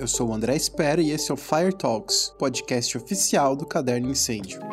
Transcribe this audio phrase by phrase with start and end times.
[0.00, 4.10] Eu sou o André Espera e esse é o Fire Talks, podcast oficial do Caderno
[4.10, 4.69] Incêndio.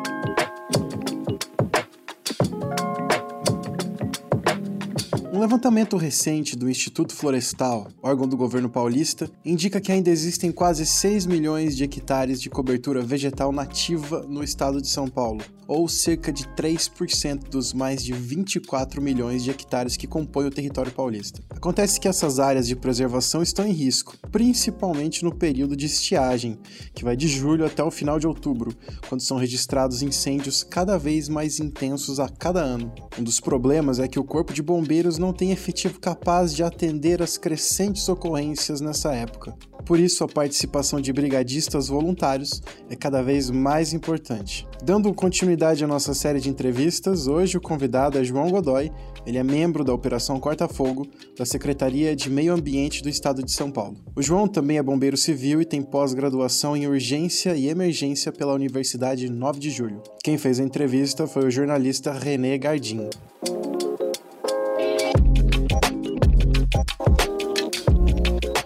[5.38, 10.84] Um levantamento recente do Instituto Florestal, órgão do governo paulista, indica que ainda existem quase
[10.84, 16.32] 6 milhões de hectares de cobertura vegetal nativa no estado de São Paulo, ou cerca
[16.32, 21.40] de 3% dos mais de 24 milhões de hectares que compõem o território paulista.
[21.50, 26.58] Acontece que essas áreas de preservação estão em risco, principalmente no período de estiagem,
[26.92, 28.74] que vai de julho até o final de outubro,
[29.08, 32.92] quando são registrados incêndios cada vez mais intensos a cada ano.
[33.16, 37.22] Um dos problemas é que o Corpo de Bombeiros não tem efetivo capaz de atender
[37.22, 39.54] às crescentes ocorrências nessa época.
[39.88, 42.60] Por isso, a participação de brigadistas voluntários
[42.90, 44.68] é cada vez mais importante.
[44.82, 48.92] Dando continuidade à nossa série de entrevistas, hoje o convidado é João Godoy.
[49.24, 51.06] Ele é membro da Operação Corta Fogo
[51.38, 53.96] da Secretaria de Meio Ambiente do Estado de São Paulo.
[54.14, 59.30] O João também é bombeiro civil e tem pós-graduação em Urgência e Emergência pela Universidade
[59.30, 60.02] 9 de Julho.
[60.22, 63.08] Quem fez a entrevista foi o jornalista René Gardin.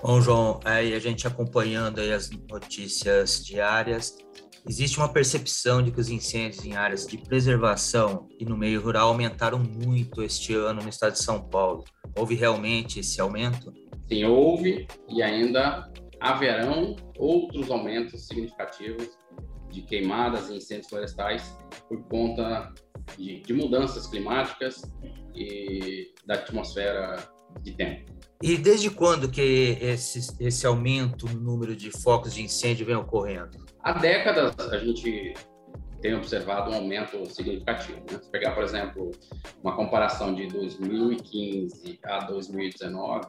[0.02, 4.16] Bom, João, aí a gente acompanhando aí as notícias diárias,
[4.68, 9.10] existe uma percepção de que os incêndios em áreas de preservação e no meio rural
[9.10, 11.84] aumentaram muito este ano no estado de São Paulo.
[12.18, 13.72] Houve realmente esse aumento?
[14.08, 15.88] Sim, houve e ainda
[16.20, 19.08] haverão outros aumentos significativos
[19.70, 21.56] de queimadas e incêndios florestais
[21.88, 22.74] por conta
[23.16, 24.82] de, de mudanças climáticas
[25.32, 27.22] e da atmosfera
[27.62, 28.21] de tempo.
[28.42, 33.64] E desde quando que esse, esse aumento no número de focos de incêndio vem ocorrendo?
[33.80, 35.34] Há décadas a gente
[36.00, 38.00] tem observado um aumento significativo.
[38.10, 38.18] Né?
[38.20, 39.12] Se pegar, por exemplo,
[39.62, 43.28] uma comparação de 2015 a 2019,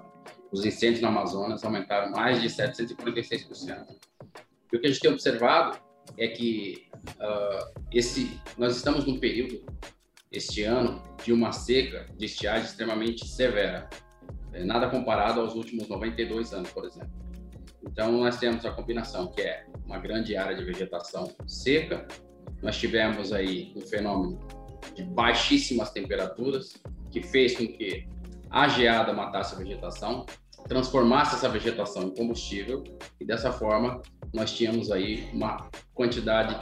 [0.52, 3.86] os incêndios na Amazonas aumentaram mais de 746%.
[4.72, 5.78] E o que a gente tem observado
[6.18, 6.88] é que
[7.20, 9.64] uh, esse, nós estamos num período,
[10.32, 13.88] este ano, de uma seca de estiagem extremamente severa.
[14.54, 17.12] É nada comparado aos últimos 92 anos, por exemplo.
[17.86, 22.08] Então, nós temos a combinação que é uma grande área de vegetação seca,
[22.62, 24.40] nós tivemos aí um fenômeno
[24.96, 26.82] de baixíssimas temperaturas,
[27.12, 28.08] que fez com que
[28.50, 30.26] a geada matasse a vegetação,
[30.68, 32.84] transformasse essa vegetação em combustível,
[33.20, 34.02] e dessa forma
[34.34, 36.56] nós tínhamos aí uma quantidade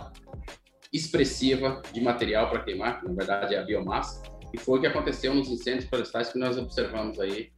[0.92, 4.24] expressiva de material para queimar, que na verdade é a biomassa,
[4.54, 7.52] e foi o que aconteceu nos incêndios florestais que nós observamos aí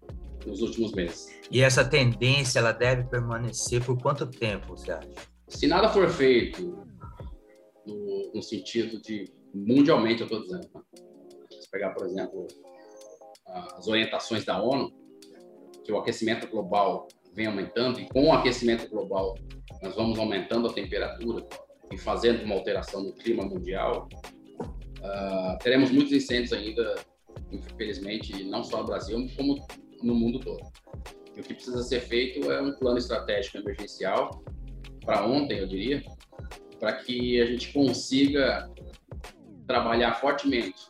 [0.46, 1.28] nos últimos meses.
[1.52, 5.10] E essa tendência ela deve permanecer por quanto tempo, você acha?
[5.48, 6.86] Se nada for feito
[7.86, 10.82] no, no sentido de mundialmente, eu estou dizendo, né?
[11.50, 12.48] se pegar, por exemplo,
[13.78, 14.92] as orientações da ONU,
[15.84, 19.36] que o aquecimento global vem aumentando e com o aquecimento global
[19.82, 21.46] nós vamos aumentando a temperatura
[21.92, 24.08] e fazendo uma alteração no clima mundial,
[24.60, 26.96] uh, teremos muitos incêndios ainda,
[27.52, 29.66] infelizmente, não só no Brasil, como
[30.04, 30.62] no mundo todo.
[31.36, 34.44] E o que precisa ser feito é um plano estratégico emergencial,
[35.06, 36.04] para ontem, eu diria,
[36.80, 38.70] para que a gente consiga
[39.68, 40.88] trabalhar fortemente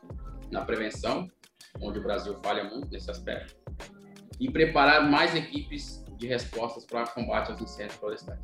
[0.51, 1.29] na prevenção,
[1.81, 3.55] onde o Brasil falha muito nesse aspecto,
[4.39, 8.39] e preparar mais equipes de respostas para combate aos incêndios florestais.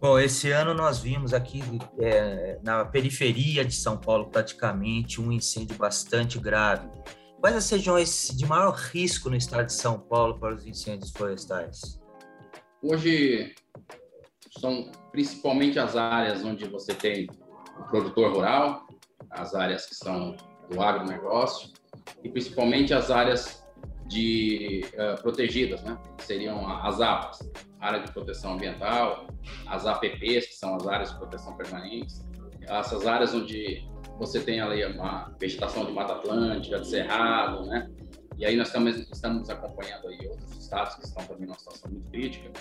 [0.00, 1.62] Bom, esse ano nós vimos aqui
[2.00, 6.88] é, na periferia de São Paulo, praticamente, um incêndio bastante grave.
[7.42, 12.00] Quais as regiões de maior risco no estado de São Paulo para os incêndios florestais?
[12.80, 13.52] Hoje
[14.60, 17.28] são principalmente as áreas onde você tem
[17.80, 18.86] o produtor rural,
[19.28, 20.36] as áreas que são
[20.70, 21.72] do agronegócio
[22.22, 23.66] e principalmente as áreas
[24.06, 26.00] de uh, protegidas, né?
[26.18, 27.40] Seriam as APAs,
[27.80, 29.26] área de proteção ambiental,
[29.66, 32.14] as APPs, que são as áreas de proteção permanente,
[32.68, 33.84] essas áreas onde
[34.22, 37.90] você tem ali uma vegetação de Mata Atlântica, de Cerrado, né?
[38.38, 42.08] E aí nós estamos, estamos acompanhando aí outros estados que estão também numa situação muito
[42.08, 42.52] crítica.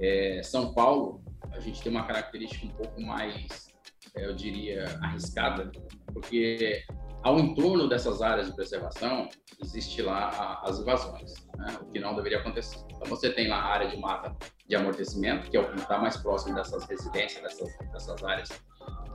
[0.00, 3.68] É, São Paulo, a gente tem uma característica um pouco mais,
[4.14, 5.72] é, eu diria, arriscada,
[6.12, 6.84] porque
[7.22, 9.30] ao entorno dessas áreas de preservação
[9.62, 11.78] existe lá as invasões, né?
[11.80, 12.78] o que não deveria acontecer.
[12.94, 14.36] Então você tem lá a área de mata
[14.68, 18.50] de amortecimento, que é o que está mais próximo dessas residências, dessas, dessas áreas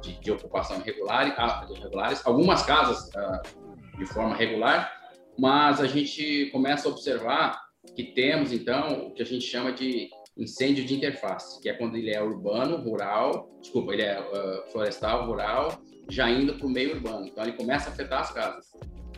[0.04, 4.92] de, de ocupação irregular, ah, irregulares, algumas casas uh, de forma regular,
[5.40, 7.64] mas a gente começa a observar
[7.96, 11.96] que temos, então, o que a gente chama de incêndio de interface, que é quando
[11.96, 16.96] ele é urbano, rural, desculpa, ele é uh, florestal, rural, já indo para o meio
[16.96, 17.28] urbano.
[17.28, 18.72] Então, ele começa a afetar as casas.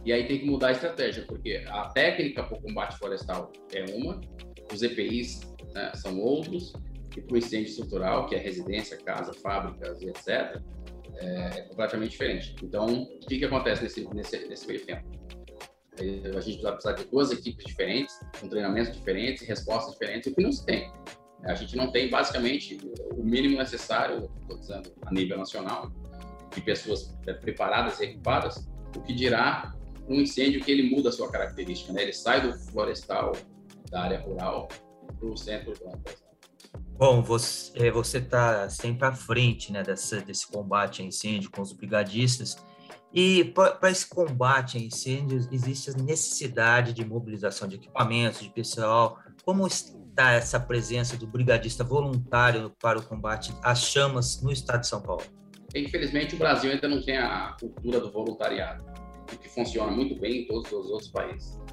[0.05, 3.85] E aí tem que mudar a estratégia, porque a técnica para o combate florestal é
[3.95, 4.21] uma,
[4.71, 5.41] os EPIs
[5.73, 6.73] né, são outros,
[7.15, 10.61] e para o incêndio estrutural, que é residência, casa, fábricas e etc.,
[11.17, 12.55] é, é completamente diferente.
[12.61, 15.05] Então, o que, que acontece nesse, nesse, nesse meio tempo?
[16.35, 20.43] A gente vai precisar de duas equipes diferentes, com treinamentos diferentes, respostas diferentes, o que
[20.43, 20.91] não se tem.
[21.45, 22.77] A gente não tem, basicamente,
[23.11, 25.91] o mínimo necessário, estou dizendo, a nível nacional,
[26.53, 29.73] de pessoas preparadas e equipadas, o que dirá
[30.07, 32.03] um incêndio que ele muda a sua característica, né?
[32.03, 33.33] Ele sai do florestal,
[33.89, 34.67] da área rural,
[35.17, 36.01] para o centro urbano.
[36.97, 41.73] Bom, você você está sempre à frente, né, dessa, desse combate a incêndio com os
[41.73, 42.55] brigadistas.
[43.13, 49.19] E para esse combate a incêndios existe a necessidade de mobilização de equipamentos, de pessoal.
[49.43, 54.87] Como está essa presença do brigadista voluntário para o combate às chamas no estado de
[54.87, 55.23] São Paulo?
[55.73, 58.85] Infelizmente, o Brasil ainda não tem a cultura do voluntariado,
[59.33, 61.64] o que funciona muito bem em todos os outros países.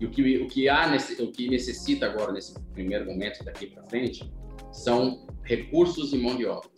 [0.00, 3.82] E o que, o que, há, o que necessita agora, nesse primeiro momento, daqui para
[3.84, 4.32] frente,
[4.72, 6.70] são recursos e mão de obra.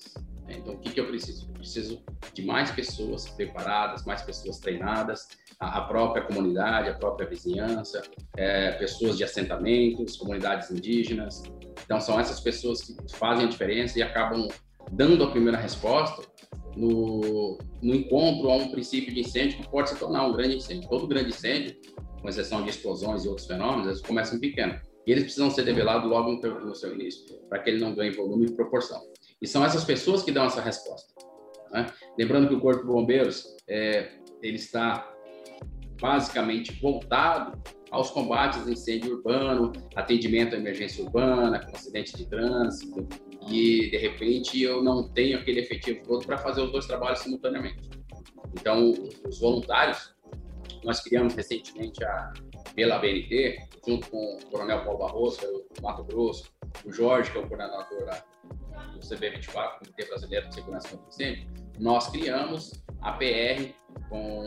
[0.49, 1.49] Então, o que, que eu preciso?
[1.49, 2.03] Eu preciso
[2.35, 5.29] de mais pessoas preparadas, mais pessoas treinadas,
[5.59, 8.03] a, a própria comunidade, a própria vizinhança,
[8.37, 11.43] é, pessoas de assentamentos, comunidades indígenas.
[11.85, 14.49] Então, são essas pessoas que fazem a diferença e acabam
[14.91, 16.23] dando a primeira resposta
[16.77, 20.89] no, no encontro a um princípio de incêndio que pode se tornar um grande incêndio.
[20.89, 21.77] Todo grande incêndio,
[22.23, 24.81] com exceção de explosões e outros fenômenos, eles começam pequeno.
[25.05, 28.47] E eles precisam ser develados logo no, seu início, para que ele não ganhe volume
[28.47, 29.03] e proporção.
[29.41, 31.13] E são essas pessoas que dão essa resposta.
[31.73, 31.87] Né?
[32.17, 35.13] Lembrando que o Corpo de Bombeiros é, ele está
[36.01, 37.61] basicamente voltado
[37.91, 43.07] aos combates de incêndio urbano, atendimento à emergência urbana, com acidente de trânsito,
[43.49, 47.91] e de repente eu não tenho aquele efetivo todo para fazer os dois trabalhos simultaneamente.
[48.59, 48.93] Então,
[49.27, 50.12] os voluntários,
[50.85, 52.33] nós criamos recentemente a
[52.75, 56.51] pela BNT, junto com o Coronel Paulo Barroso, do Mato Grosso,
[56.85, 57.87] o Jorge, que é o coordenador
[58.93, 61.49] do CB24, Comitê Brasileiro de Segurança contra Incêndio,
[61.79, 63.73] nós criamos a PR
[64.09, 64.47] com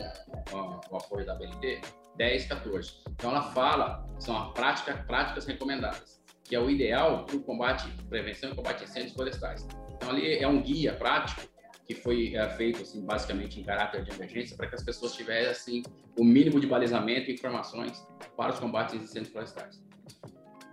[0.89, 1.81] o apoio da BNT
[2.17, 3.03] 1014.
[3.11, 7.87] Então ela fala, são as prática, práticas recomendadas, que é o ideal para o combate,
[8.09, 9.67] prevenção e combate a incêndios florestais.
[9.95, 11.41] Então ali é um guia prático
[11.85, 15.83] que foi é, feito assim, basicamente em caráter de emergência para que as pessoas tivessem
[16.17, 18.05] o mínimo de balizamento e informações
[18.35, 19.83] para os combates a incêndios florestais.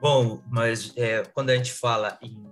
[0.00, 2.42] Bom, mas é, quando a gente fala em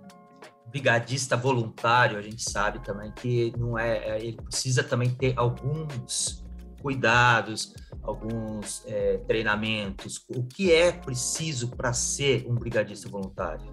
[0.67, 6.45] brigadista voluntário, a gente sabe também que não é, é ele precisa também ter alguns
[6.81, 10.23] cuidados, alguns é, treinamentos.
[10.29, 13.71] O que é preciso para ser um brigadista voluntário?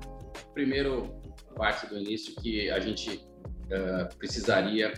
[0.53, 1.15] Primeiro,
[1.57, 3.21] parte do início que a gente
[3.73, 4.93] uh, precisaria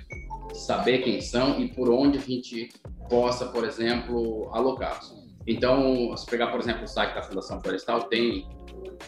[0.55, 2.71] saber quem são e por onde a gente
[3.09, 5.15] possa, por exemplo, alocá-los.
[5.47, 8.49] Então, se pegar, por exemplo, o site da Fundação Florestal, tem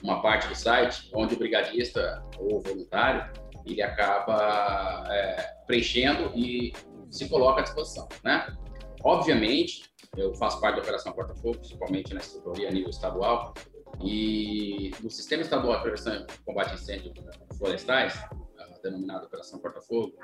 [0.02, 3.30] uma parte do site onde o brigadista ou voluntário
[3.64, 6.72] ele acaba é, preenchendo e
[7.10, 8.56] se coloca à disposição, né?
[9.04, 9.84] Obviamente,
[10.16, 13.54] eu faço parte da Operação Porta Fogo, principalmente na estrutura a nível estadual,
[14.00, 17.12] e no Sistema Estadual de Prevenção e Combate a Incêndios
[17.58, 18.14] Florestais,
[18.82, 20.14] denominada Operação Porta Fogo,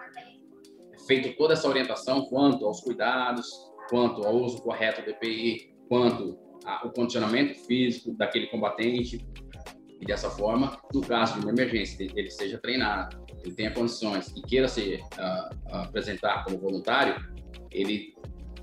[0.92, 3.48] é feito toda essa orientação quanto aos cuidados,
[3.88, 9.26] quanto ao uso correto do EPI, quanto ao condicionamento físico daquele combatente,
[10.00, 14.42] e dessa forma, no caso de uma emergência, ele seja treinado, ele tenha condições e
[14.42, 17.16] queira se uh, apresentar como voluntário,
[17.70, 18.14] ele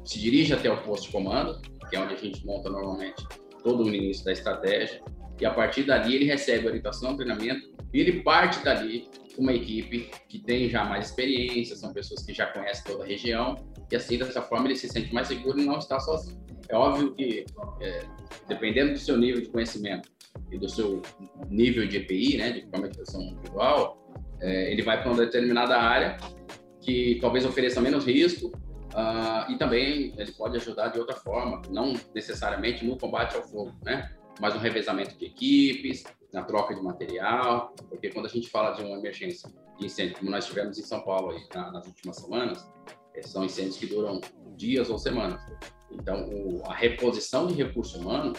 [0.03, 1.59] se dirige até o posto de comando,
[1.89, 3.21] que é onde a gente monta normalmente
[3.63, 5.03] todo o início da estratégia,
[5.39, 10.09] e a partir dali ele recebe orientação, treinamento, e ele parte dali com uma equipe
[10.29, 13.55] que tem já mais experiência, são pessoas que já conhecem toda a região,
[13.91, 16.43] e assim, dessa forma, ele se sente mais seguro e não está sozinho.
[16.67, 17.45] É óbvio que,
[17.81, 18.03] é,
[18.47, 20.09] dependendo do seu nível de conhecimento
[20.51, 21.01] e do seu
[21.49, 24.01] nível de EPI, né, de proteção individual,
[24.41, 26.17] é, ele vai para uma determinada área
[26.81, 31.93] que talvez ofereça menos risco uh, e também ele pode ajudar de outra forma, não
[32.13, 37.73] necessariamente no combate ao fogo, né, mas no revezamento de equipes, na troca de material,
[37.89, 41.01] porque quando a gente fala de uma emergência de incêndio, como nós tivemos em São
[41.01, 42.69] Paulo aí, na, nas últimas semanas,
[43.13, 44.19] é, são incêndios que duram
[44.55, 45.41] dias ou semanas.
[45.91, 48.33] Então, o, a reposição de recurso humano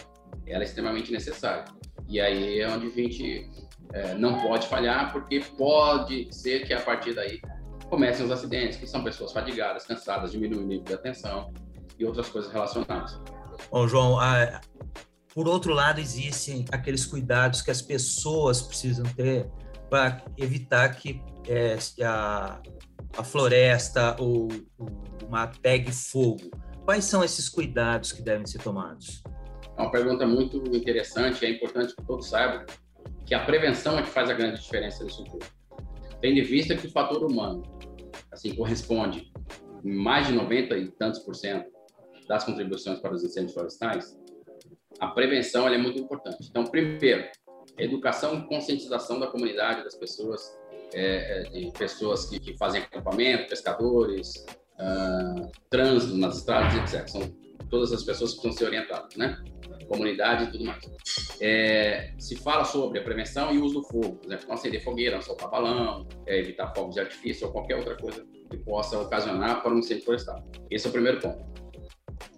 [0.47, 1.65] ela é extremamente necessária.
[2.09, 3.51] E aí é onde a gente
[3.93, 7.41] é, não pode falhar, porque pode ser que a partir daí
[7.89, 11.53] comecem os acidentes, que são pessoas fadigadas, cansadas, diminui o nível de atenção
[11.99, 13.21] e outras coisas relacionadas.
[13.71, 14.61] Bom, João, a,
[15.37, 19.47] por outro lado, existem aqueles cuidados que as pessoas precisam ter
[19.91, 22.59] para evitar que é, a,
[23.19, 26.51] a floresta ou o mar pegue fogo.
[26.87, 29.23] Quais são esses cuidados que devem ser tomados?
[29.77, 32.65] É uma pergunta muito interessante, é importante que todos saibam
[33.27, 35.45] que a prevenção é que faz a grande diferença nisso tudo.
[36.23, 37.63] Tendo em vista que o fator humano,
[38.33, 39.31] assim, corresponde
[39.85, 41.71] mais de 90 e tantos por cento
[42.27, 44.17] das contribuições para os incêndios florestais,
[45.01, 46.47] a prevenção é muito importante.
[46.49, 47.29] Então, primeiro,
[47.79, 50.57] educação e conscientização da comunidade, das pessoas,
[50.95, 54.47] é, é, de pessoas que, que, fazem acampamento, pescadores,
[54.79, 57.09] uh, trânsito nas estradas, etc.
[57.09, 57.21] São
[57.69, 59.43] todas as pessoas que precisam ser orientadas, né?
[59.89, 60.85] Comunidade e tudo mais.
[61.41, 64.83] É, se fala sobre a prevenção e o uso do fogo, por exemplo, não acender
[64.83, 68.99] fogueira, não soltar balão, é, evitar fogos de artifício ou qualquer outra coisa que possa
[68.99, 70.45] ocasionar para um incêndio florestal.
[70.71, 71.45] Esse é o primeiro ponto.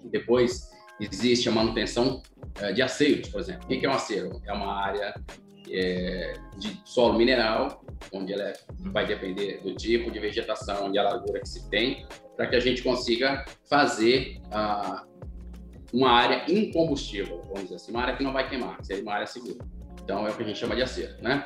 [0.05, 0.69] Depois,
[1.01, 2.23] existe a manutenção
[2.61, 3.65] é, de aceiros, por exemplo.
[3.65, 4.41] O que é um aceiro?
[4.47, 5.15] É uma área
[5.71, 8.53] é, de solo mineral, onde ela é,
[8.93, 12.61] vai depender do tipo de vegetação e a largura que se tem, para que a
[12.61, 15.05] gente consiga fazer ah,
[15.93, 19.27] uma área incombustível, vamos dizer assim, uma área que não vai queimar, seria uma área
[19.27, 19.65] segura.
[20.03, 21.45] Então é o que a gente chama de acero, né?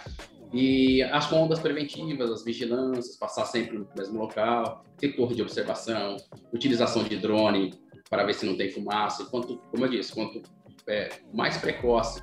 [0.53, 6.19] E as rondas preventivas, as vigilâncias, passar sempre no mesmo local, ter torre de observação,
[6.53, 7.73] utilização de drone
[8.13, 9.23] para ver se não tem fumaça.
[9.23, 10.43] E quanto, como eu disse, quanto
[10.87, 12.23] é, mais precoce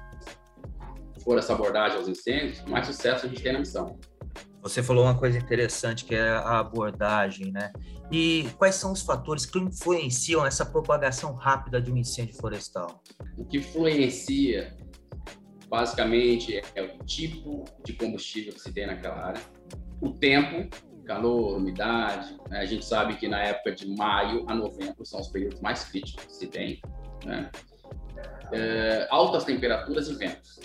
[1.24, 4.00] for essa abordagem aos incêndios, mais sucesso a gente tem na missão.
[4.62, 7.74] Você falou uma coisa interessante que é a abordagem, né?
[8.12, 13.02] E quais são os fatores que influenciam essa propagação rápida de um incêndio florestal?
[13.36, 14.78] O que influencia,
[15.68, 19.42] basicamente, é o tipo de combustível que se tem naquela área,
[20.00, 20.70] o tempo,
[21.10, 22.38] calor, umidade.
[22.50, 22.60] Né?
[22.60, 26.24] A gente sabe que na época de maio a novembro são os períodos mais críticos
[26.26, 26.80] que se tem.
[27.26, 27.50] Né?
[28.54, 30.60] É, altas temperaturas e ventos.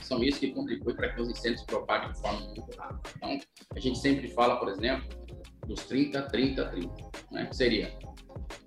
[0.00, 3.10] São isso que contribui para que os incêndios propaguem de forma muito rápida.
[3.16, 3.38] Então,
[3.74, 5.08] a gente sempre fala, por exemplo,
[5.66, 6.94] dos 30, 30, 30,
[7.30, 7.46] né?
[7.46, 7.96] que seria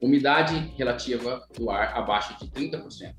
[0.02, 3.16] umidade relativa do ar abaixo de 30%,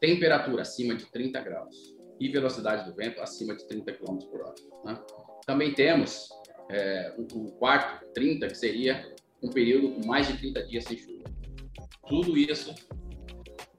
[0.00, 1.76] temperatura acima de 30 graus
[2.20, 4.54] e velocidade do vento acima de 30 km por hora.
[4.84, 4.98] Né?
[5.46, 6.28] Também temos
[6.70, 11.24] é, o, quarto, 30, que seria um período com mais de 30 dias sem chuva.
[12.08, 12.74] Tudo isso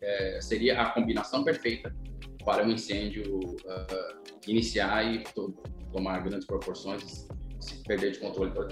[0.01, 1.95] é, seria a combinação perfeita
[2.45, 5.53] para um incêndio uh, iniciar e to
[5.91, 7.27] tomar grandes proporções
[7.59, 8.67] e se perder de controle, por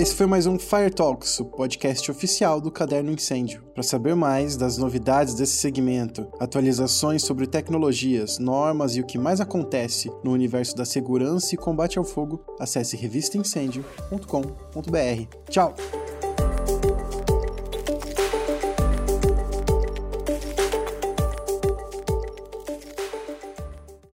[0.00, 3.62] Esse foi mais um Fire Talks, o podcast oficial do Caderno Incêndio.
[3.74, 9.42] Para saber mais das novidades desse segmento, atualizações sobre tecnologias, normas e o que mais
[9.42, 15.50] acontece no universo da segurança e combate ao fogo, acesse revistaincendio.com.br.
[15.50, 15.74] Tchau!